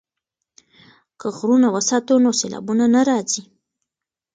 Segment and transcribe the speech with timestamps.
[1.19, 3.41] که غرونه وساتو نو سیلابونه نه راځي.